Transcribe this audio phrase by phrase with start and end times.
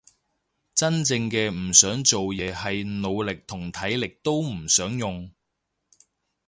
[0.73, 5.29] 真正嘅唔想做嘢係腦力同體力都唔想用